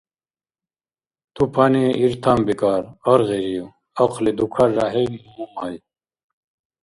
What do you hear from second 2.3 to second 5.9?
бикӀар». Аргъирив?— ахъли дукаряхӀиб Мумай.